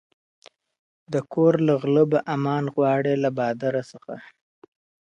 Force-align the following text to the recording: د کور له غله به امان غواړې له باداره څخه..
د 1.13 1.15
کور 1.33 1.53
له 1.67 1.73
غله 1.81 2.03
به 2.11 2.19
امان 2.35 2.63
غواړې 2.75 3.13
له 3.23 3.29
باداره 3.39 3.81
څخه.. 3.91 4.15